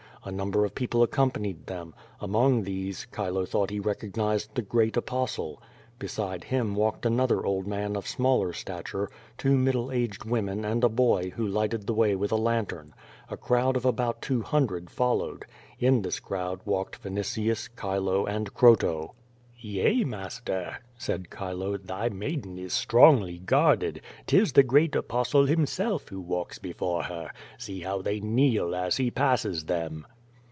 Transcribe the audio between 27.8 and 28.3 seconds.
how tliey